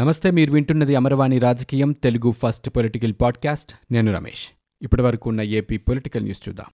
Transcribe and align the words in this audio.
నమస్తే 0.00 0.30
మీరు 0.30 0.52
వింటున్నది 0.52 0.96
అమరవాణి 0.96 1.38
రాజకీయం 1.38 1.92
తెలుగు 1.92 2.34
ఫస్ట్ 2.42 2.70
పొలిటికల్ 2.70 3.12
పాడ్కాస్ట్. 3.20 3.72
నేను 3.92 4.14
రమేష్. 4.14 4.48
ఇప్పటి 4.82 5.02
వరకు 5.02 5.30
ఉన్న 5.30 5.40
ఏపీ 5.40 5.76
పొలిటికల్ 5.76 6.22
న్యూస్ 6.22 6.48
చూద్దాం. 6.48 6.66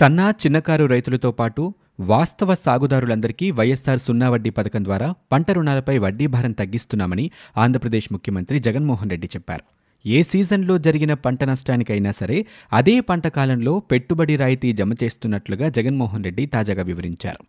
సన్నా 0.00 0.30
చిన్నకారు 0.30 0.84
రైతులతో 0.84 1.30
పాటు 1.30 1.74
వాస్తవ 2.00 2.54
సాగుదారులందరికీ 2.54 3.50
వైఎస్సార్ 3.50 3.98
సున్నా 3.98 4.30
వడ్డీ 4.30 4.50
పథకం 4.50 4.84
ద్వారా 4.84 5.14
పంట 5.32 5.50
రుణాలపై 5.50 5.98
వడ్డీ 5.98 6.26
భారం 6.26 6.52
తగ్గిస్తున్నామని 6.52 7.30
ఆంధ్రప్రదేశ్ 7.56 8.08
ముఖ్యమంత్రి 8.12 8.58
జగన్మోహన్ 8.58 9.10
రెడ్డి 9.10 9.26
చెప్పారు. 9.26 9.81
ఏ 10.04 10.22
సీజన్లో 10.22 10.78
జరిగిన 10.78 11.14
పంట 11.14 11.44
నష్టానికైనా 11.44 12.10
సరే 12.10 12.46
అదే 12.72 13.00
పంట 13.00 13.26
కాలంలో 13.26 13.78
పెట్టుబడి 13.78 14.36
రాయితీ 14.36 14.72
జమ 14.72 14.92
చేస్తున్నట్లుగా 14.92 15.68
జగన్మోహన్ 15.68 16.24
రెడ్డి 16.24 16.46
తాజాగా 16.46 16.82
వివరించారు. 16.82 17.44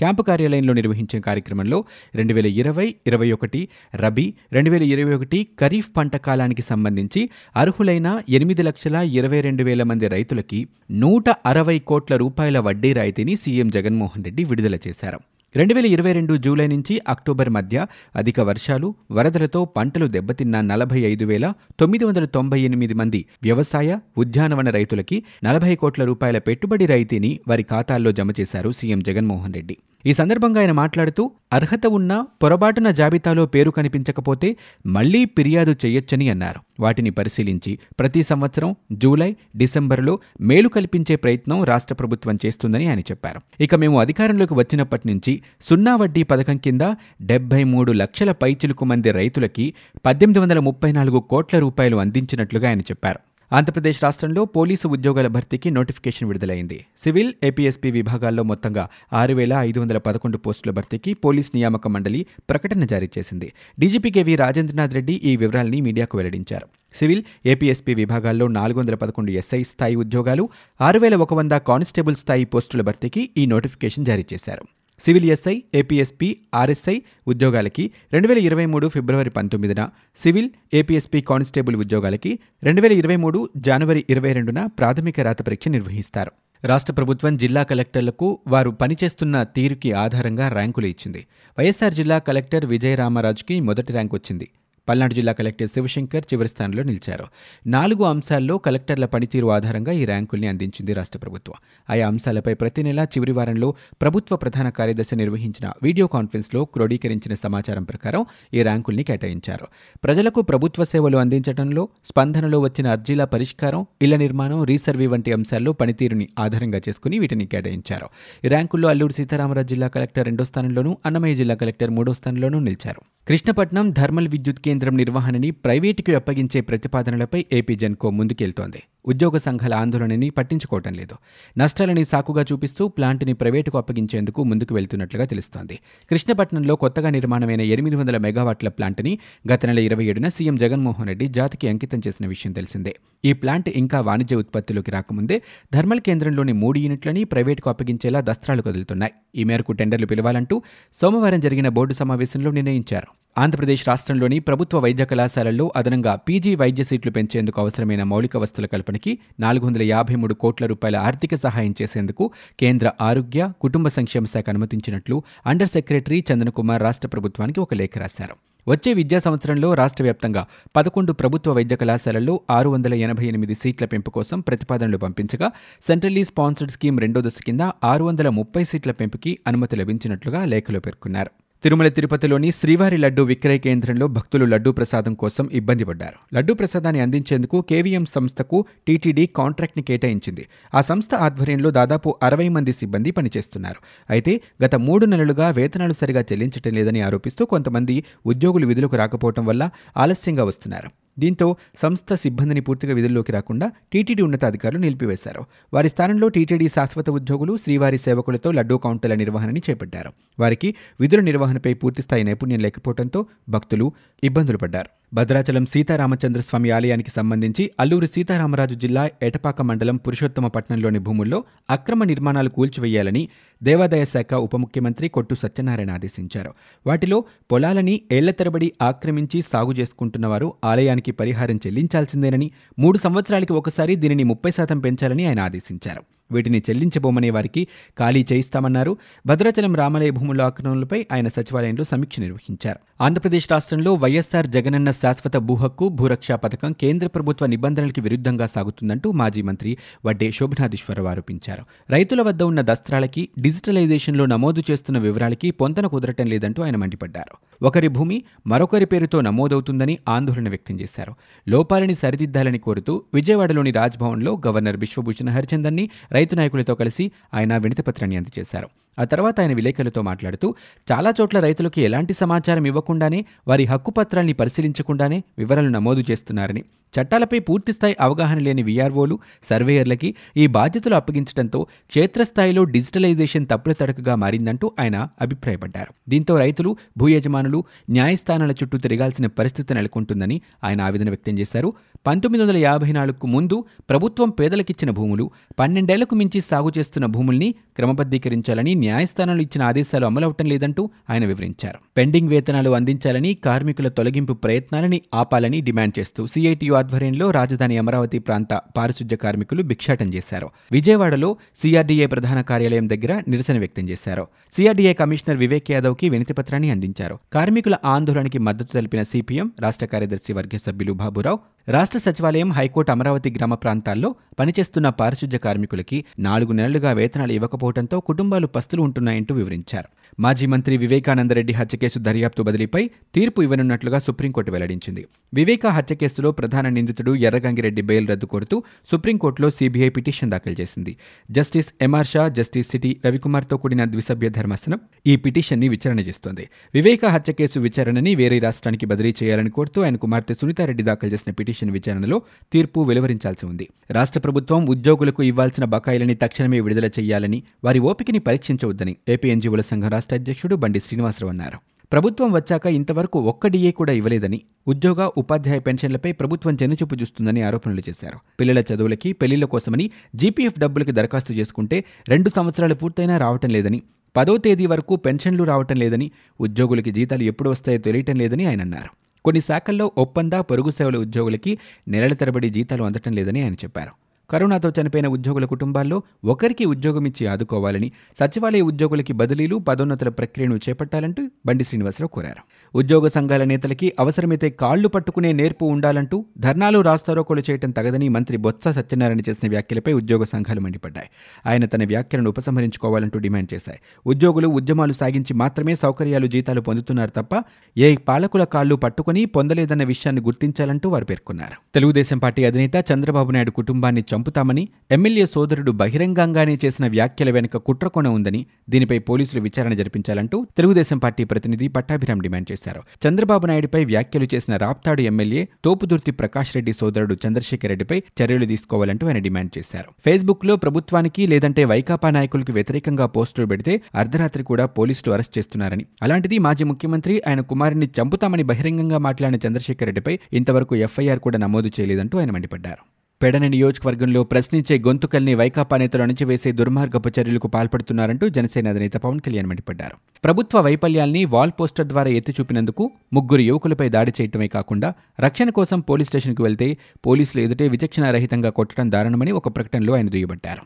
క్యాంపు 0.00 0.22
కార్యాలయంలో 0.22 0.72
నిర్వహించిన 0.72 1.20
కార్యక్రమంలో 1.20 1.84
రెండు 2.14 2.34
వేల 2.34 2.46
ఇరవై 2.46 2.94
ఇరవై 3.06 3.32
ఒకటి 3.32 3.68
రబీ 3.94 4.34
రెండు 4.52 4.70
వేల 4.70 4.82
ఇరవై 4.82 5.14
ఒకటి 5.14 5.48
ఖరీఫ్ 5.60 5.96
పంట 5.96 6.16
కాలానికి 6.16 6.62
సంబంధించి 6.62 7.30
అర్హులైన 7.56 8.22
ఎనిమిది 8.28 8.62
లక్షల 8.62 8.96
ఇరవై 8.96 9.40
రెండు 9.40 9.62
వేల 9.62 9.82
మంది 9.82 10.08
రైతులకి 10.08 10.68
నూట 10.90 11.24
అరవై 11.46 11.78
కోట్ల 11.78 12.16
రూపాయల 12.16 12.58
వడ్డీ 12.58 12.92
రాయితీని 12.92 13.36
సీఎం 13.36 13.70
జగన్మోహన్ 13.70 14.24
రెడ్డి 14.24 14.44
విడుదల 14.44 14.78
చేశారు. 14.86 15.20
రెండు 15.54 15.72
వేల 15.74 15.86
ఇరవై 15.86 16.12
రెండు 16.12 16.34
జూలై 16.44 16.64
నుంచి 16.72 16.94
అక్టోబర్ 17.06 17.50
మధ్య 17.56 17.76
అధిక 18.14 18.40
వర్షాలు 18.48 18.88
వరదలతో 19.10 19.60
పంటలు 19.76 20.06
దెబ్బతిన్న 20.16 20.60
నలభై 20.70 21.00
ఐదు 21.10 21.24
వేల 21.24 21.48
తొమ్మిది 21.80 22.04
వందల 22.08 22.26
తొంభై 22.36 22.60
ఎనిమిది 22.68 22.94
మంది 23.00 23.20
వ్యవసాయ 23.42 23.98
ఉద్యానవన 24.24 24.70
రైతులకి 24.78 25.18
నలభై 25.44 25.74
కోట్ల 25.82 26.04
రూపాయల 26.10 26.38
పెట్టుబడి 26.48 26.86
రాయితీని 26.92 27.32
వారి 27.48 27.66
ఖాతాల్లో 27.72 28.12
జమ 28.20 28.32
చేశారు 28.40 28.72
సీఎం 28.80 29.02
జగన్మోహన్ 29.08 29.54
రెడ్డి. 29.58 29.76
ఈ 30.06 30.12
సందర్భంగా 30.12 30.60
ఆయన 30.60 30.72
మాట్లాడుతూ 30.72 31.30
అర్హత 31.52 31.86
ఉన్న 31.86 32.24
పొరపాటున 32.42 32.90
జాబితాలో 32.90 33.46
పేరు 33.46 33.70
కనిపించకపోతే 33.70 34.56
మళ్ళీ 34.86 35.24
ఫిర్యాదు 35.24 35.74
చేయొచ్చని 35.86 36.28
అన్నారు. 36.28 36.60
వాటిని 36.80 37.10
పరిశీలించి 37.10 37.78
ప్రతి 37.98 38.22
సంవత్సరం 38.22 38.74
జూలై 38.92 39.36
డిసెంబర్లో 39.56 40.18
మేలు 40.40 40.68
కల్పించే 40.68 41.16
ప్రయత్నం 41.16 41.64
రాష్ట్ర 41.64 41.94
ప్రభుత్వం 41.94 42.38
చేస్తుందని 42.46 42.88
ఆయన 42.88 43.00
చెప్పారు. 43.00 43.40
ఇక 43.60 43.74
మేము 43.74 44.00
అధికారంలోకి 44.00 44.54
వచ్చినప్పటి 44.54 45.08
నుంచి 45.08 45.42
సున్నా 45.62 45.96
వడ్డీ 45.96 46.22
పథకం 46.22 46.56
కింద 46.56 46.80
డెబ్బై 47.22 47.64
మూడు 47.64 47.92
లక్షల 47.92 48.32
పైచిలుకు 48.32 48.84
మంది 48.84 49.10
రైతులకి 49.10 49.74
పద్దెనిమిది 50.06 50.38
వందల 50.38 50.58
ముప్పై 50.58 50.92
నాలుగు 50.92 51.20
కోట్ల 51.20 51.58
రూపాయలు 51.58 51.96
అందించినట్లుగా 51.96 52.68
ఆయన 52.68 52.80
చెప్పారు. 52.80 53.18
ఆంధ్రప్రదేశ్ 53.52 54.02
రాష్ట్రంలో 54.04 54.44
పోలీసు 54.44 54.88
ఉద్యోగాల 54.88 55.26
భర్తీకి 55.26 55.70
నోటిఫికేషన్ 55.70 56.28
విడుదలైంది. 56.28 56.86
సివిల్ 57.04 57.32
ఏపీఎస్పీ 57.44 57.90
విభాగాల్లో 57.90 58.42
మొత్తంగా 58.42 58.88
ఆరు 59.12 59.34
వేల 59.34 59.52
ఐదు 59.52 59.80
వందల 59.80 59.98
పదకొండు 59.98 60.38
పోస్టుల 60.38 60.70
భర్తీకి 60.70 61.14
పోలీస్ 61.14 61.50
నియామక 61.54 61.88
మండలి 61.88 62.26
ప్రకటన 62.50 62.84
జారీ 62.84 63.08
చేసింది. 63.18 63.52
డీజీపీ 63.80 64.10
కేవీ 64.10 64.36
రాజేంద్రనాథ్ 64.36 64.94
రెడ్డి 64.94 65.20
ఈ 65.24 65.36
వివరాలని 65.36 65.80
మీడియాకు 65.80 66.18
వెల్లడించారు. 66.18 66.66
సివిల్ 66.98 67.22
ఏపీఎస్పీ 67.46 67.94
విభాగాల్లో 67.94 68.48
నాలుగు 68.48 68.78
వందల 68.78 68.94
పదకొండు 68.94 69.30
ఎస్ఐ 69.30 69.62
స్థాయి 69.62 69.96
ఉద్యోగాలు 69.96 70.48
ఆరు 70.80 70.98
వేల 70.98 71.14
ఒక 71.14 71.34
వంద 71.34 71.52
కానిస్టేబుల్ 71.52 72.16
స్థాయి 72.16 72.44
పోస్టుల 72.44 72.80
భర్తీకి 72.80 73.30
ఈ 73.36 73.46
నోటిఫికేషన్ 73.46 74.06
జారీ 74.06 74.26
చేశారు. 74.32 74.66
సివిల్ 74.98 75.30
ఎస్ఐ 75.30 75.62
ఏపీఎస్పీ 75.74 76.36
ఆర్ఎస్ఐ 76.54 77.00
ఉద్యోగాలకి 77.28 77.90
రెండు 78.12 78.28
వేల 78.28 78.38
ఇరవై 78.38 78.66
మూడు 78.66 78.88
ఫిబ్రవరి 78.88 79.30
పంతొమ్మిదిన 79.30 79.88
సివిల్ 80.22 80.48
ఏపీఎస్పీ 80.74 81.20
కానిస్టేబుల్ 81.20 81.76
ఉద్యోగాలకి 81.76 82.38
రెండు 82.62 82.80
వేల 82.80 82.92
ఇరవై 82.92 83.16
మూడు 83.16 83.48
జనవరి 83.56 84.04
ఇరవై 84.10 84.32
రెండున 84.32 84.66
ప్రాథమిక 84.66 85.20
రాత 85.20 85.42
పరీక్ష 85.42 85.68
నిర్వహిస్తారు. 85.68 86.32
రాష్ట్ర 86.64 86.92
ప్రభుత్వం 86.92 87.36
జిల్లా 87.36 87.62
కలెక్టర్లకు 87.62 88.38
వారు 88.46 88.70
పనిచేస్తున్న 88.70 89.42
తీరుకి 89.42 89.92
ఆధారంగా 89.92 90.48
ర్యాంకులు 90.48 90.86
ఇచ్చింది. 90.86 91.26
వైఎస్సార్ 91.58 91.94
జిల్లా 91.94 92.18
కలెక్టర్ 92.18 92.66
విజయ 92.66 92.94
రామరాజుకి 92.94 93.60
మొదటి 93.60 93.92
ర్యాంక్ 93.92 94.14
వచ్చింది. 94.14 94.48
పల్నాడు 94.88 95.14
జిల్లా 95.14 95.32
కలెక్టర్ 95.32 95.68
శివశంకర్ 95.68 96.24
చివరి 96.32 96.48
స్థానంలో 96.48 96.82
నిలిచారు. 96.82 97.24
నాలుగు 97.66 98.02
అంశాల్లో 98.02 98.58
కలెక్టర్ల 98.58 99.06
పనితీరు 99.06 99.46
ఆధారంగా 99.46 99.92
ఈ 99.92 100.04
ర్యాంకుల్ని 100.04 100.46
అందించింది 100.46 100.92
రాష్ట్ర 100.92 101.18
ప్రభుత్వం. 101.18 101.54
ఆయా 101.90 102.06
అంశాలపై 102.06 102.54
ప్రతి 102.54 102.82
నెల 102.82 103.00
చివరి 103.00 103.32
వారంలో 103.32 103.74
ప్రభుత్వ 104.02 104.36
ప్రధాన 104.36 104.68
కార్యదర్శి 104.68 105.16
నిర్వహించిన 105.16 105.72
వీడియో 105.82 106.06
కాన్ఫరెన్స్లో 106.06 106.64
క్రోడీకరించిన 106.64 107.34
సమాచారం 107.34 107.84
ప్రకారం 107.84 108.24
ఈ 108.54 108.62
ర్యాంకుల్ని 108.62 109.04
కేటాయించారు. 109.04 109.66
ప్రజలకు 110.04 110.42
ప్రభుత్వ 110.42 110.84
సేవలు 110.84 111.16
అందించడంలో 111.16 111.88
స్పందనలో 112.08 112.60
వచ్చిన 112.60 112.86
అర్జీల 112.86 113.24
పరిష్కారం 113.24 113.86
ఇళ్ళ 114.02 114.16
నిర్మాణం 114.16 114.64
రీసర్వే 114.64 115.06
వంటి 115.06 115.32
అంశాల్లో 115.32 115.72
పనితీరుని 115.72 116.28
ఆధారంగా 116.38 116.78
చేసుకుని 116.78 117.18
వీటిని 117.18 117.46
కేటాయించారు. 117.46 118.06
ఈ 118.44 118.48
ర్యాంకుల్లో 118.48 118.88
అల్లూరు 118.88 119.12
సీతారామరాజు 119.12 119.66
జిల్లా 119.66 119.88
కలెక్టర్ 119.88 120.24
రెండో 120.24 120.44
స్థానంలోనూ 120.44 120.98
అన్నమయ్య 121.06 121.34
జిల్లా 121.34 121.54
కలెక్టర్ 121.54 121.90
మూడో 121.90 122.14
స్థానంలోనూ 122.14 122.58
నిలిచారు. 122.58 123.00
కృష్ణపట్నం 123.28 123.90
ధర్మల్ 123.90 124.28
విద్యుత్ 124.28 124.58
కేంద్రం 124.58 124.73
నిర్వహణని 124.74 125.50
ప్రైవేటుకు 125.50 126.12
అప్పగించే 126.12 126.60
ప్రతిపాదనలపై 126.60 127.44
ఏపీ 127.52 127.76
జెన్కో 127.76 128.10
ముందుకెళ్తోంది. 128.10 128.82
ఉద్యోగ 129.06 129.36
సంఘాల 129.36 129.74
ఆందోళనని 129.74 130.30
పట్టించుకోవటం 130.30 130.94
లేదు. 130.94 131.14
నష్టాలని 131.58 132.04
సాకుగా 132.04 132.44
చూపిస్తూ 132.52 132.88
ప్లాంట్ని 132.88 133.32
ప్రైవేటుకు 133.32 133.78
అప్పగించేందుకు 133.78 134.44
ముందుకు 134.44 134.74
వెళ్తున్నట్లుగా 134.74 135.24
తెలుస్తోంది. 135.24 135.78
కృష్ణపట్నంలో 136.10 136.76
కొత్తగా 136.76 137.10
నిర్మాణమైన 137.10 137.60
ఎనిమిది 137.60 137.96
వందల 137.96 138.16
మెగావాట్ల 138.16 138.68
ప్లాంట్ని 138.68 139.18
గత 139.52 139.66
నెల 139.66 139.78
ఇరవై 139.78 140.04
ఏడున 140.04 140.28
సీఎం 140.28 140.56
జగన్మోహన్ 140.56 141.08
రెడ్డి 141.08 141.26
జాతికి 141.26 141.68
అంకితం 141.68 142.00
చేసిన 142.06 142.26
విషయం 142.26 142.52
తెలిసిందే. 142.52 142.96
ఈ 143.24 143.32
ప్లాంట్ 143.32 143.68
ఇంకా 143.68 144.00
వాణిజ్య 144.00 144.36
ఉత్పత్తిలోకి 144.36 144.90
రాకముందే 144.90 145.42
థర్మల్ 145.74 146.00
కేంద్రంలోని 146.00 146.52
మూడు 146.52 146.78
యూనిట్లని 146.78 147.24
ప్రైవేటుకు 147.24 147.70
అప్పగించేలా 147.70 148.20
దస్త్రాలు 148.20 148.62
కదులుతున్నాయి. 148.62 149.12
ఈ 149.34 149.44
మేరకు 149.44 149.72
టెండర్లు 149.72 150.06
పిలవాలంటూ 150.06 150.62
సోమవారం 151.00 151.40
జరిగిన 151.40 151.68
బోర్డు 151.68 151.94
సమావేశంలో 151.94 152.50
నిర్ణయించారు. 152.50 153.23
ఆంధ్రప్రదేశ్ 153.36 153.88
రాష్ట్రంలోని 153.88 154.38
ప్రభుత్వ 154.38 154.78
వైద్య 154.78 155.04
కళాశాలల్లో 155.04 155.72
అదనంగా 155.76 156.14
పీజీ 156.14 156.54
వైద్య 156.54 156.82
సీట్లు 156.84 157.12
పెంచేందుకు 157.12 157.60
అవసరమైన 157.60 158.02
మౌలిక 158.02 158.36
వసతుల 158.36 158.66
కల్పనకి 158.66 159.18
నాలుగు 159.40 159.66
వందల 159.66 159.82
యాభై 159.82 160.14
మూడు 160.14 160.34
కోట్ల 160.34 160.66
రూపాయల 160.66 160.96
ఆర్థిక 160.96 161.34
సహాయం 161.34 161.74
చేసేందుకు 161.82 162.30
కేంద్ర 162.60 162.90
ఆరోగ్య 163.00 163.52
కుటుంబ 163.60 163.88
సంక్షేమ 163.88 164.24
శాఖ 164.24 164.44
అనుమతించినట్లు 164.48 165.22
అండర్ 165.46 165.68
సెక్రటరీ 165.68 166.24
చందనకుమార్ 166.32 166.82
రాష్ట్ర 166.82 167.08
ప్రభుత్వానికి 167.08 167.60
ఒక 167.60 167.74
లేఖ 167.74 167.98
రాశారు. 167.98 168.36
వచ్చే 168.68 168.92
విద్యా 168.92 169.18
సంవత్సరంలో 169.18 169.74
రాష్ట్ర 169.74 170.02
వ్యాప్తంగా 170.02 170.46
పదకొండు 170.76 171.12
ప్రభుత్వ 171.12 171.52
వైద్య 171.52 171.76
కళాశాలల్లో 171.76 172.40
ఆరు 172.50 172.68
వందల 172.68 172.94
ఎనభై 172.94 173.26
ఎనిమిది 173.26 173.54
సీట్ల 173.54 173.84
పెంపు 173.84 174.10
కోసం 174.10 174.40
ప్రతిపాదనలు 174.40 174.98
పంపించగా 174.98 175.48
సెంట్రల్లీ 175.86 176.24
స్పాన్సర్డ్ 176.24 176.72
స్కీమ్ 176.72 177.00
రెండో 177.00 177.20
దశ 177.20 177.40
కింద 177.46 177.60
ఆరు 177.84 178.04
వందల 178.04 178.28
ముప్పై 178.28 178.64
సీట్ల 178.64 178.90
పెంపుకి 178.90 179.38
అనుమతి 179.46 179.76
లభించినట్లుగా 179.76 180.44
లేఖలో 180.44 180.80
పేర్కొన్నారు. 180.80 181.43
తిరుమల 181.64 181.88
తిరుపతిలోని 181.88 182.48
శ్రీవారి 182.50 182.96
లడ్డు 182.96 183.22
విక్రయ 183.22 183.58
కేంద్రంలో 183.58 184.06
భక్తులు 184.16 184.44
లడ్డూ 184.44 184.70
ప్రసాదం 184.72 185.14
కోసం 185.14 185.44
ఇబ్బంది 185.52 185.84
పడ్డారు. 185.84 186.18
లడ్డూ 186.34 186.54
ప్రసాదాన్ని 186.54 187.00
అందించేందుకు 187.00 187.60
కేవీఎం 187.70 188.04
సంస్థకు 188.14 188.58
టీటీడీ 188.86 189.24
కాంట్రాక్ట్ని 189.38 189.82
కేటాయించింది. 189.82 190.44
ఆ 190.74 190.80
సంస్థ 190.80 191.14
ఆధ్వర్యంలో 191.26 191.70
దాదాపు 191.70 192.10
అరవై 192.22 192.48
మంది 192.48 192.72
సిబ్బంది 192.72 193.10
పనిచేస్తున్నారు. 193.10 193.80
అయితే 194.10 194.34
గత 194.64 194.74
మూడు 194.88 195.06
నెలలుగా 195.06 195.48
వేతనాలు 195.60 195.96
సరిగా 196.00 196.24
చెల్లించటం 196.32 196.74
లేదని 196.74 197.00
ఆరోపిస్తూ 197.00 197.44
కొంతమంది 197.44 197.96
ఉద్యోగులు 198.26 198.68
విధులకు 198.72 198.96
రాకపోవడం 198.96 199.46
వల్ల 199.46 199.70
ఆలస్యంగా 199.96 200.44
వస్తున్నారు. 200.44 200.90
దీంతో 201.18 201.56
సంస్థ 201.82 202.14
సిబ్బందిని 202.14 202.60
పూర్తిగా 202.60 202.94
విధుల్లోకి 202.94 203.32
రాకుండా 203.32 203.72
టీటీడీ 203.92 204.22
ఉన్నతాధికారులు 204.22 204.80
నిలిపివేశారు. 204.80 205.44
వారి 205.74 205.88
స్థానంలో 205.88 206.28
టీటీడీ 206.28 206.68
శాశ్వత 206.68 207.10
ఉద్యోగులు 207.10 207.56
శ్రీవారి 207.56 207.98
సేవకులతో 207.98 208.50
లడ్డూ 208.50 208.78
కౌంటర్ల 208.78 209.14
నిర్వహణని 209.14 209.62
చేపట్టారు. 209.70 210.12
వారికి 210.40 210.74
విధుల 211.00 211.20
నిర్వహణపై 211.20 211.74
పూర్తిస్థాయి 211.74 212.24
నైపుణ్యం 212.24 212.60
లేకపోవడంతో 212.60 213.26
భక్తులు 213.48 213.92
ఇబ్బందులు 214.22 214.58
పడ్డారు. 214.58 214.90
భద్రాచలం 215.14 215.66
సీతారామచంద్రస్వామి 215.66 216.70
ఆలయానికి 216.70 217.10
సంబంధించి 217.10 217.70
అల్లూరు 217.80 218.06
సీతారామరాజు 218.06 218.74
జిల్లా 218.74 219.10
ఎటపాక 219.22 219.62
మండలం 219.62 219.96
పురుషోత్తమపట్నంలోని 219.96 220.98
భూముల్లో 220.98 221.44
అక్రమ 221.70 222.04
నిర్మాణాలు 222.04 222.48
కూల్చివేయాలని 222.48 223.28
దేవాదాయ 223.62 224.04
శాఖ 224.04 224.34
ఉప 224.34 224.56
ముఖ్యమంత్రి 224.56 225.08
కొట్టు 225.08 225.34
సత్యనారాయణ 225.34 225.90
ఆదేశించారు. 225.90 226.54
వాటిలో 226.86 227.24
పొలాలని 227.52 228.00
ఏళ్ళ 228.12 228.30
తరబడి 228.30 228.72
ఆక్రమించి 228.82 229.42
సాగు 229.42 229.72
చేసుకుంటున్న 229.72 230.26
వారు 230.26 230.54
ఆలయానికి 230.64 231.12
పరిహారం 231.12 231.56
చెల్లించాల్సిందేనని 231.56 232.50
మూడు 232.78 232.98
సంవత్సరాలకి 232.98 233.52
ఒకసారి 233.52 233.96
దీనిని 233.96 234.24
ముప్పై 234.24 234.50
శాతం 234.50 234.78
పెంచాలని 234.78 235.26
ఆయన 235.26 235.40
ఆదేశించారు. 235.40 236.02
వీటిని 236.32 236.62
చెల్లించబోమనే 236.70 237.30
వారికి 237.30 237.68
ఖాళీ 237.98 238.26
చేయిస్తామన్నారు. 238.32 238.96
భద్రాచలం 239.26 239.76
రామలయ 239.76 240.10
భూముల 240.10 240.42
ఆక్రమణలపై 240.42 241.06
ఆయన 241.12 241.28
సచివాలయంలో 241.28 241.84
సమీక్ష 241.84 242.20
నిర్వహించారు. 242.20 242.93
ఆంధ్రప్రదేశ్ 243.00 243.52
రాష్ట్రంలో 243.52 243.94
వైఎస్సార్ 243.94 244.46
జగనన్న 244.46 244.90
శాశ్వత 244.90 245.36
భూహక్కు 245.36 245.88
భూరక్షా 245.88 246.36
పథకం 246.36 246.72
కేంద్ర 246.72 247.06
ప్రభుత్వ 247.06 247.46
నిబంధనలకి 247.46 248.00
విరుద్ధంగా 248.00 248.46
సాగుతుందంటూ 248.46 249.12
మాజీ 249.12 249.42
మంత్రి 249.42 249.78
వడ్డే 250.06 250.30
శోభనాధీశ్వరరావు 250.32 251.08
ఆరోపించారు. 251.08 251.64
రైతుల 251.90 252.22
వద్ద 252.22 252.42
ఉన్న 252.42 252.60
దస్త్రాలకి 252.60 253.28
డిజిటలైజేషన్లో 253.38 254.26
నమోదు 254.26 254.62
చేస్తున్న 254.70 254.98
వివరాలకి 254.98 255.50
పొంతన 255.50 255.86
కుదరటం 255.86 256.26
లేదంటూ 256.26 256.62
ఆయన 256.62 256.76
మండిపడ్డారు. 256.76 257.64
ఒకరి 257.64 257.88
భూమి 257.88 258.22
మరొకరి 258.46 258.84
పేరుతో 258.84 259.20
నమోదవుతుందని 259.20 259.98
ఆందోళన 260.08 260.48
వ్యక్తం 260.48 260.80
చేశారు. 260.80 261.14
లోపాలని 261.48 261.94
సరిదిద్దాలని 261.94 262.58
కోరుతూ 262.58 263.02
విజయవాడలోని 263.14 263.70
రాజ్భవన్లో 263.70 264.40
గవర్నర్ 264.46 264.76
బిశ్వభూషణ్ 264.76 265.28
హరిచందన్ని 265.28 265.90
రైతు 266.12 266.34
నాయకులతో 266.34 266.74
కలిసి 266.74 267.12
ఆయన 267.34 267.56
వినతిపత్రాన్ని 267.56 268.16
అందజేశారు. 268.16 268.68
ఆ 268.98 269.04
తర్వాత 269.04 269.40
ఆయన 269.40 269.52
విలేకరులతో 269.52 270.02
మాట్లాడుతూ 270.02 270.48
చాలా 270.92 271.12
చోట్ల 271.20 271.40
రైతులకు 271.40 271.80
ఎలాంటి 271.80 272.14
సమాచారం 272.14 272.64
ఇవ్వకుండానే 272.66 273.24
వారి 273.48 273.64
హక్కుపత్రాల్ని 273.64 274.32
పరిశీలించకుండానే 274.32 275.22
వివరాలు 275.38 275.68
నమోదు 275.68 276.04
చేస్తున్నారని 276.10 276.64
చట్టాలపై 276.94 277.38
పూర్తిస్థాయి 277.38 277.94
అవగాహన 278.00 278.38
లేని 278.38 278.62
వీఆర్ఓలు 278.62 279.18
సర్వేయర్లకి 279.50 280.08
ఈ 280.36 280.44
బాధ్యతలు 280.46 280.94
అప్పగించడంతో 280.94 281.60
క్షేత్రస్థాయిలో 281.90 282.64
డిజిటలైజేషన్ 282.64 283.46
తప్పుల 283.46 283.72
తడకగా 283.72 284.14
మారిందంటూ 284.14 284.72
ఆయన 284.80 284.96
అభిప్రాయపడ్డారు. 285.20 285.92
దీంతో 286.08 286.36
రైతులు 286.36 286.76
భూ 286.98 287.08
యజమానులు 287.08 287.64
న్యాయస్థానాల 287.90 288.50
చుట్టూ 288.50 288.78
తిరగాల్సిన 288.78 289.26
పరిస్థితి 289.26 289.74
నెలకొంటుందని 289.74 290.40
ఆయన 290.64 290.80
ఆవేదన 290.80 291.08
వ్యక్తం 291.08 291.38
చేశారు. 291.38 291.74
పంతొమ్మిది 292.06 292.44
వందల 292.44 292.56
యాభై 292.56 292.92
నాలుగుకు 292.92 293.26
ముందు 293.26 293.64
ప్రభుత్వం 293.90 294.30
పేదలకిచ్చిన 294.30 294.90
భూములు 294.90 295.30
పన్నెండేళ్ళకు 295.58 296.14
మించి 296.14 296.40
సాగు 296.40 296.72
చేస్తున్న 296.78 297.06
భూముల్ని 297.06 297.54
క్రమబద్ధీకరించాలని 297.76 298.74
న్యాయస్థానాలు 298.74 299.42
ఇచ్చిన 299.42 299.62
ఆదేశాలు 299.62 300.06
అమలవటం 300.06 300.46
లేదంటూ 300.46 300.90
ఆయన 301.10 301.24
వివరించారు. 301.26 301.78
పెండింగ్ 301.96 302.28
వేతనాలు 302.28 302.70
అందించాలని 302.70 303.34
కార్మికుల 303.34 303.88
తొలగింపు 303.88 304.32
ప్రయత్నాలని 304.32 305.00
ఆపాలని 305.14 305.60
డిమాండ్ 305.60 305.98
చేస్తూ 305.98 306.26
సిఐటియు 306.26 306.74
ఆధ్వర్యంలో 306.74 307.30
రాజధాని 307.30 307.78
అమరావతి 307.78 308.18
ప్రాంత 308.18 308.60
పారిశుధ్య 308.76 309.16
కార్మికులు 309.16 309.62
భిక్షాటం 309.62 310.14
చేశారు. 310.14 310.50
విజయవాడలో 310.72 311.36
సిఆర్డీఏ 311.62 312.06
ప్రధాన 312.06 312.40
కార్యాలయం 312.40 312.88
దగ్గర 312.88 313.22
నిరసన 313.28 313.58
వ్యక్తం 313.58 313.88
చేశారు. 313.88 314.26
సిఆర్డీఏ 314.56 314.92
కమిషనర్ 314.92 315.36
వివేక్ 315.36 315.70
యాదవ్కి 315.70 316.08
వినతిపత్రాన్ని 316.08 316.70
అందించారు. 316.70 317.18
కార్మికుల 317.32 317.76
ఆందోళనకి 317.84 318.38
మద్దతు 318.38 318.72
తెలిపిన 318.72 319.02
సిపిఎం 319.02 319.52
రాష్ట్ర 319.60 319.86
కార్యదర్శి 319.86 320.32
వర్గ 320.32 320.56
సభ్యులు 320.66 320.92
బాబురావు 320.92 321.38
రాష్ట్ర 321.68 321.98
సచివాలయం 321.98 322.52
హైకోర్టు 322.52 322.92
అమరావతి 322.92 323.30
గ్రామ 323.30 323.54
ప్రాంతాల్లో 323.54 324.14
పనిచేస్తున్న 324.38 324.88
పారిశుధ్య 324.88 325.38
కార్మికులకి 325.38 326.04
నాలుగు 326.18 326.52
నెలలుగా 326.52 326.92
వేతనాలు 326.92 327.32
ఇవ్వకపోవడంతో 327.32 328.00
కుటుంబాలు 328.00 328.46
పస్తులు 328.46 328.82
ఉంటున్నాయంటూ 328.82 329.34
వివరించారు. 329.34 329.88
మాజీ 330.20 330.46
మంత్రి 330.46 330.76
వివేకానందరెడ్డి 330.76 331.52
హత్య 331.52 331.78
కేసు 331.78 331.98
దర్యాప్తు 331.98 332.42
బదిలీపై 332.42 332.90
తీర్పు 333.14 333.42
ఇవ్వనున్నట్లుగా 333.42 333.98
సుప్రీంకోర్టు 333.98 334.50
వెల్లడించింది. 334.50 335.06
వివేక 335.34 335.66
హత్య 335.66 335.94
కేసులో 335.94 336.32
ప్రధాన 336.32 336.68
నిందితుడు 336.68 337.14
ఎర్రగంగిరెడ్డి 337.14 337.82
బెయిల్ 337.82 338.08
రద్దు 338.08 338.26
కోరుతూ 338.26 338.62
సుప్రీంకోర్టులో 338.90 339.50
సీబీఐ 339.50 339.88
పిటిషన్ 339.88 340.30
దాఖలు 340.30 340.56
చేసింది. 340.60 340.96
Justice 341.30 341.74
MR 341.82 342.06
Shah 342.06 342.28
justice 342.28 342.68
CT 342.68 342.96
రవికుమార్తో 343.06 343.56
కూడిన 343.56 343.84
ద్విసభ్య 343.84 344.28
ధర్మాసనం 344.28 344.80
ఈ 345.06 345.16
పిటిషన్ని 345.16 345.68
విచారణ 345.68 346.00
చేస్తోంది. 346.00 346.48
వివేక 346.74 347.04
హత్య 347.04 347.32
కేసు 347.32 347.58
విచారణని 347.60 348.14
వేరే 348.14 348.38
రాష్ట్రానికి 348.38 348.86
బదిలీ 348.86 349.14
చేయాలని 349.22 349.50
కోరుతూ 349.50 349.82
ఆయన 349.82 349.96
కుమార్తె 349.96 350.34
సునీతారెడ్డి 350.34 350.82
దాఖలు 350.82 351.10
చేసిన 351.10 351.32
పిటిషన్ 351.32 351.53
విచారణలో 351.62 352.22
తీర్పు 352.52 352.80
వెలువరించాల్సి 352.80 353.46
ఉంది. 353.46 353.68
రాష్ట్ర 353.90 354.20
ప్రభుత్వం 354.20 354.66
ఉద్యోగులకు 354.66 355.22
ఇవ్వాల్సిన 355.22 355.64
బకాయిలని 355.64 356.14
తక్షణమే 356.14 356.60
విడుదల 356.60 356.86
చేయాలని 356.86 357.42
వారి 357.64 357.78
ఓపికని 357.78 358.18
పరీక్షించవద్దని 358.18 358.96
ఏపీ 359.08 359.30
ఎన్జీఓల 359.30 359.60
సంఘం 359.60 359.88
రాష్ట్ర 359.88 360.16
అధ్యక్షుడు 360.16 360.56
బండి 360.56 360.80
శ్రీనివాసరావు 360.80 361.30
అన్నారు. 361.30 361.58
ప్రభుత్వం 361.92 362.32
వచ్చాక 362.32 362.66
ఇంతవరకు 362.66 363.18
ఒక్క 363.20 363.46
డిఏ 363.46 363.70
కూడా 363.70 363.92
ఇవ్వలేదని 363.92 364.40
ఉద్యోగ 364.68 365.10
ఉపాధ్యాయ 365.16 365.58
పెన్షన్లపై 365.58 366.12
ప్రభుత్వం 366.12 366.56
చెన్నుచూపు 366.62 366.94
చూస్తుందని 366.94 367.42
ఆరోపణలు 367.42 367.82
చేశారు. 367.88 368.18
పిల్లల 368.40 368.58
చదువులకి 368.58 369.12
పెళ్ళిళ్ళ 369.12 369.44
కోసమని 369.44 369.90
జీపీఎఫ్ 370.16 370.60
డబ్బులకి 370.60 370.92
దరఖాస్తు 370.92 371.32
చేసుకుంటే 371.32 371.84
రెండు 372.08 372.30
సంవత్సరాలు 372.36 372.74
పూర్తయినా 372.74 373.18
రావటం 373.18 373.50
లేదని 373.50 373.82
పదో 374.16 374.36
తేదీ 374.36 374.66
వరకు 374.66 374.96
పెన్షన్లు 374.96 375.44
రావటం 375.44 375.76
లేదని 375.76 376.10
ఉద్యోగులకి 376.40 376.90
జీతాలు 376.90 377.22
ఎప్పుడు 377.22 377.50
వస్తాయో 377.50 377.78
తెలియటం 377.78 378.14
లేదని 378.14 378.46
ఆయన 378.46 378.60
అన్నారు. 378.60 379.03
కొన్ని 379.24 379.40
శాఖల్లో 379.40 379.92
ఒప్పంద 379.98 380.32
పొరుగు 380.32 380.70
సేవల 380.70 380.96
ఉద్యోగులకి 380.96 381.52
నెలల 381.88 382.12
తరబడి 382.12 382.50
జీతాలు 382.50 382.82
అందటం 382.82 383.12
లేదని 383.12 383.42
ఆయన 383.42 383.54
చెప్పారు. 383.54 383.92
కరోనాతో 384.30 384.72
చనిపోయిన 384.80 385.08
ఉద్యోగుల 385.08 385.44
కుటుంబాల్లో 385.44 386.02
ఒకరికి 386.24 386.64
ఉద్యోగం 386.64 387.06
ఇచ్చి 387.06 387.26
ఆదుకోవాలని 387.26 387.92
సచివాలయ 388.20 388.60
ఉద్యోగులకి 388.60 389.12
బదిలీలు 389.12 389.56
పదోన్నతుల 389.56 390.08
ప్రక్రియను 390.08 390.56
చేపట్టాలంటూ 390.56 391.28
బండి 391.46 391.64
శ్రీనివాసరావు 391.64 392.08
కోరారు. 392.08 392.42
ఉద్యోగ 392.78 393.06
సంఘాల 393.06 393.44
నేతలకి 393.44 393.92
అవసరమైతే 394.00 394.50
కాళ్ళు 394.50 394.88
పట్టుకునే 394.88 395.32
నేర్పు 395.32 395.64
ఉండాలంటూ 395.64 396.24
ధర్నాలు 396.38 396.78
రాస్తారోకోలు 396.78 397.42
చేయడం 397.50 397.70
తగదని 397.70 398.08
మంత్రి 398.08 398.36
బొత్స 398.36 398.68
సత్యనారాయణ 398.68 399.20
చేసిన 399.20 399.48
వ్యాఖ్యలపై 399.48 399.92
ఉద్యోగ 399.92 400.24
సంఘాలు 400.24 400.60
మండిపడ్డాయి. 400.60 401.08
ఆయన 401.46 401.64
తన 401.64 401.84
వ్యాఖ్యలను 401.84 402.28
ఉపసంహరించుకోవాలంటూ 402.28 403.18
డిమాండ్ 403.18 403.54
చేశాయి. 403.54 403.78
ఉద్యోగులు 404.06 404.48
ఉద్యమాలు 404.48 404.92
సాగించి 404.92 405.34
మాత్రమే 405.34 405.74
సౌకర్యాలు 405.74 406.26
జీతాలు 406.26 406.60
పొందుతున్నారు 406.60 407.10
తప్ప 407.10 407.42
ఏ 407.76 407.96
పాలకుల 407.96 408.44
కాళ్ళు 408.44 408.74
పట్టుకుని 408.74 409.24
పొందలేదన్న 409.24 409.84
విషయాన్ని 409.84 410.22
గుర్తించాలంటూ 410.22 410.90
వారు 410.90 411.04
పేర్కొన్నారు. 411.04 411.56
తెలుగుదేశం 411.74 412.18
పార్టీ 412.18 412.44
అధినేత 412.44 412.84
చంద్రబాబు 412.92 413.30
నాయుడు 413.30 413.50
కుటుంబాన్ని 413.50 414.04
చంపుతామని 414.14 414.68
ఎమ్మెల్యే 414.90 415.26
సోదరుడు 415.26 415.70
బహిరంగంగానే 415.70 416.58
చేసిన 416.64 416.86
వ్యాఖ్యల 416.86 417.30
వెనుక 417.30 417.56
కుట్రకొన 417.56 418.08
ఉందని 418.08 418.46
దీనిపై 418.70 418.98
పోలీసులు 418.98 419.42
విచారణ 419.42 419.74
జరిపించాలంటూ 419.74 420.46
తెలుగుదేశం 420.56 420.98
పార్టీ 420.98 421.24
ప్రతినిధి 421.24 421.68
పట్టాభిరామ్ 421.68 422.22
డిమాండ్ 422.22 422.52
చేశారు. 422.52 422.82
చంద్రబాబు 423.06 423.46
నాయుడుపై 423.46 423.84
వ్యాఖ్యలు 423.84 424.28
చేసిన 424.34 424.56
రాప్తాడు 424.56 425.00
ఎమ్మెల్యే 425.00 425.48
తోపుదుర్తి 425.64 426.12
ప్రకాష్ 426.12 426.54
రెడ్డి 426.54 426.72
సోదరుడు 426.72 427.16
చంద్రశేఖర్ 427.26 427.68
రెడ్డిపై 427.68 428.02
చర్యలు 428.22 428.46
తీసుకోవాలంటూ 428.46 429.06
ఆయన 429.06 429.18
డిమాండ్ 429.18 429.58
చేశారు. 429.58 429.90
ఫేస్బుక్లో 430.04 430.56
ప్రభుత్వానికి 430.56 431.26
లేదంటే 431.26 431.64
వైకాపా 431.64 432.10
నాయకులకు 432.10 432.52
వ్యతిరేకంగా 432.52 433.06
పోస్టులు 433.06 433.46
పెడితే 433.46 433.80
అర్ధరాత్రి 433.94 434.44
కూడా 434.44 434.66
పోలీసులు 434.66 435.12
అరెస్ట్ 435.12 435.38
చేస్తున్నారని. 435.38 435.86
అలాంటిది 436.02 436.38
మాజీ 436.38 436.64
ముఖ్యమంత్రి 436.64 437.22
ఆయన 437.28 437.40
కుమారుని 437.40 437.86
చంపుతామని 437.86 438.42
బహిరంగంగా 438.42 438.98
మాట్లాడిన 438.98 439.48
చంద్రశేఖర్ 439.48 439.84
రెడ్డిపై 439.84 440.18
ఇంతవరకు 440.32 440.76
ఎఫ్ఐఆర్ 440.76 441.18
కూడా 441.18 441.38
నమోదు 441.38 441.70
చేయలేదంటూ 441.80 442.18
ఆయన 442.18 442.30
మండిపడ్డారు. 442.30 442.93
పెడన 443.24 443.46
నియోజకవర్గంలో 443.46 444.24
ప్రశ్నించే 444.24 444.78
గొంతుకల్ని 444.78 445.34
వైకాపా 445.34 445.76
నేతలు 445.76 446.02
అణచివేసే 446.02 446.52
దుర్మార్గపు 446.52 447.10
చర్యలకు 447.20 447.48
పాల్పడుతున్నారంటూ 447.48 448.28
జనసేన 448.28 448.68
అధినేత 448.68 448.92
పవన్ 448.92 449.20
కళ్యాణ్ 449.20 449.46
మండిపడ్డారు. 449.46 449.96
ప్రభుత్వ 450.24 450.60
వైఫల్యాల్ని 450.60 451.24
వాల్ 451.24 451.50
పోస్టర్ 451.60 451.86
ద్వారా 451.86 452.10
ఎత్తి 452.10 452.32
చూపినందుకు 452.40 452.90
ముగ్గురు 453.12 453.40
యువకులపై 453.40 453.88
దాడి 453.88 454.12
చేయటమే 454.20 454.48
కాకుండా 454.48 454.92
రక్షణ 455.20 455.50
కోసం 455.50 455.80
పోలీస్ 455.80 456.08
స్టేషన్కు 456.08 456.42
వెళ్తే 456.42 456.76
పోలీసులు 457.06 457.42
ఎదుటే 457.42 457.68
విచక్షణారహితంగా 457.68 458.50
కొట్టడం 458.50 458.92
దారుణమని 458.92 459.32
ఒక 459.32 459.56
ప్రకటనలో 459.56 459.94
ఆయన 459.94 460.08
దుయ్యబట్టారు 460.08 460.62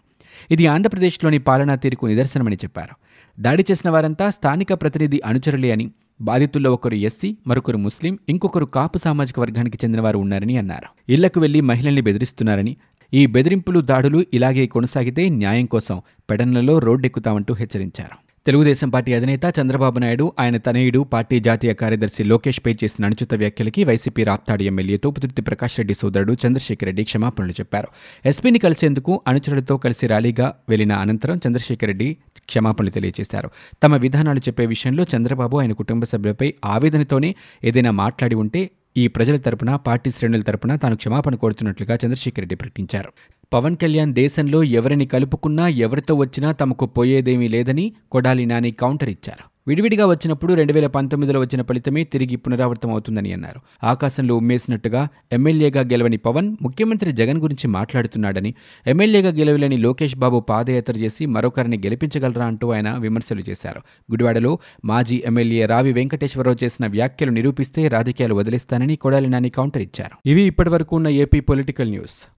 ఇది 0.51 0.67
ఆంధ్రప్రదేశ్లోని 0.67 1.39
పాలనా 1.39 1.75
తీరుకు 1.75 2.07
నిదర్శనమని 2.07 2.57
చెప్పారు. 2.57 2.95
దాడి 3.41 3.65
చేసిన 3.71 3.91
వారంతా 3.91 4.31
స్థానిక 4.31 4.73
ప్రతినిధి 4.73 5.21
అనుచరులే 5.27 5.71
అని 5.71 5.91
బాధితుల్లో 6.21 6.73
ఒకరు 6.73 6.95
ఎస్సీ 6.95 7.37
మరొకరు 7.47 7.77
ముస్లిం 7.77 8.19
ఇంకొకరు 8.29 8.65
కాపు 8.65 8.99
సామాజిక 8.99 9.41
వర్గానికి 9.41 9.79
చెందినవారు 9.85 10.19
ఉన్నారని 10.19 10.57
అన్నారు. 10.57 11.13
ఇళ్ళకు 11.13 11.41
వెళ్ళి 11.41 11.61
మహిళల్ని 11.61 12.01
బెదిరిస్తున్నారని 12.01 12.77
ఈ 13.15 13.27
బెదిరింపులు 13.27 13.81
దాడులు 13.81 14.25
ఇలాగే 14.35 14.67
కొనసాగితే 14.67 15.29
న్యాయం 15.29 15.67
కోసం 15.67 16.03
పెడన్లలో 16.31 16.79
రోడ్డెక్కుతామంటూ 16.79 17.55
హెచ్చరించారు. 17.55 18.28
తెలుగుదేశం 18.49 18.89
పార్టీ 18.93 19.11
అధినేత 19.17 19.47
చంద్రబాబు 19.57 19.99
నాయుడు 20.03 20.27
ఆయన 20.43 20.57
తనయుడు 20.67 21.01
పార్టీ 21.15 21.37
జాతీయ 21.47 21.73
కార్యదర్శి 21.81 22.23
లోకేష్ 22.25 22.61
పై 22.65 22.73
చేసిన 22.83 23.09
అనుచిత 23.09 23.35
వ్యాఖ్యలకి 23.35 23.81
వైసీపీ 23.85 24.23
రాప్తాడు 24.29 24.63
ఎమ్మెల్యే 24.63 24.97
తోపుతుర్తి 25.05 25.43
ప్రకాష్ 25.43 25.77
రెడ్డి 25.81 25.95
సోదరుడు 26.01 26.35
చంద్రశేఖర్ 26.45 26.89
రెడ్డి 26.91 27.05
క్షమాపణలు 27.11 27.55
చెప్పారు. 27.61 27.89
ఎస్పీని 28.31 28.59
కలిసేందుకు 28.59 29.15
అనుచరులతో 29.27 29.77
కలిసి 29.77 30.07
ర్యాలీగా 30.07 30.47
వెళ్ళిన 30.69 30.93
అనంతరం 31.03 31.37
చంద్రశేఖర్ 31.47 31.91
రెడ్డి 31.93 32.09
క్షమాపణలు 32.49 32.91
తెలియజేశారు. 32.91 33.51
తమ 33.83 33.97
విధానాలు 34.07 34.43
చెప్పే 34.49 34.67
విషయంలో 34.75 35.07
చంద్రబాబు 35.15 35.57
ఆయన 35.57 35.73
కుటుంబ 35.73 36.05
సభ్యులపై 36.05 36.55
ఆవేదనతోనే 36.75 37.35
ఏదైనా 37.65 37.91
మాట్లాడి 38.03 38.39
ఉంటే 38.45 38.63
ఈ 38.97 39.07
ప్రజల 39.17 39.37
తరపున 39.37 39.71
పార్టీ 39.89 40.11
శ్రేణుల 40.11 40.43
తరపున 40.43 40.73
తాను 40.77 40.97
క్షమాపణ 40.97 41.35
కోరుతున్నట్లుగా 41.35 41.97
చంద్రశేఖర్ 42.05 42.43
రెడ్డి 42.45 42.57
ప్రకటించారు. 42.57 43.11
పవన్ 43.53 43.77
కళ్యాణ్ 43.77 44.15
దేశంలో 44.15 44.63
ఎవరిని 44.63 45.07
కలుపుకున్నా 45.07 45.69
ఎవరితో 45.69 46.15
వచ్చినా 46.15 46.53
తమకు 46.53 46.87
పోయేదేమీ 46.87 47.49
లేదని 47.49 47.93
కొడాలి 48.13 48.47
నాని 48.47 48.71
కౌంటర్ 48.71 49.09
ఇచ్చారు. 49.09 49.45
విడివిడిగా 49.69 50.07
వచ్చినప్పుడు 50.07 50.55
రెండు 50.55 50.73
వేల 50.73 50.87
పంతొమ్మిదిలో 50.87 51.41
వచ్చిన 51.41 51.63
ఫలితమే 51.63 52.05
తిరిగి 52.05 52.37
పునరావృతం 52.37 52.91
అవుతుందని 52.91 53.33
అన్నారు. 53.33 53.87
ఆకాశంలో 53.87 54.37
ఉమ్మేసినట్టుగా 54.37 55.09
ఎమ్మెల్యేగా 55.33 55.81
గెలవని 55.81 56.17
పవన్ 56.17 56.57
ముఖ్యమంత్రి 56.63 57.13
జగన్ 57.13 57.39
గురించి 57.39 57.69
మాట్లాడుతున్నాడని 57.69 58.55
ఎమ్మెల్యేగా 58.87 59.31
గెలవలేని 59.31 59.77
లోకేష్ 59.77 60.17
బాబు 60.17 60.41
పాదయాత్ర 60.41 60.97
చేసి 60.97 61.27
మరొకరిని 61.27 61.77
గెలిపించగలరా 61.77 62.47
అంటూ 62.47 62.71
ఆయన 62.71 62.97
విమర్శలు 62.99 63.41
చేశారు. 63.41 63.81
గుడివాడలో 64.13 64.59
మాజీ 64.85 65.23
ఎమ్మెల్యే 65.27 65.67
రావి 65.67 65.93
వెంకటేశ్వరరావు 65.93 66.65
చేసిన 66.65 66.87
వ్యాఖ్యలు 66.87 67.31
నిరూపిస్తే 67.31 67.89
రాజకీయాలు 67.89 68.35
వదిలేస్తానని 68.35 68.97
కొడాలి 68.97 69.29
నాని 69.29 69.51
కౌంటర్ 69.51 69.83
ఇచ్చారు. 69.83 70.29
ఇవి 70.29 70.43
ఇప్పటివరకు 70.43 70.97
ఉన్న 70.97 71.09
ఏపీ 71.09 71.41
పొలిటికల్ 71.41 71.91
న్యూస్. 71.91 72.38